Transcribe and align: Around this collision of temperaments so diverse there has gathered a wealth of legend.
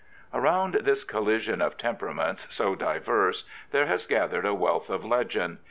Around 0.33 0.79
this 0.81 1.03
collision 1.03 1.61
of 1.61 1.77
temperaments 1.77 2.47
so 2.49 2.73
diverse 2.73 3.43
there 3.69 3.85
has 3.85 4.07
gathered 4.07 4.47
a 4.47 4.53
wealth 4.55 4.89
of 4.89 5.05
legend. 5.05 5.59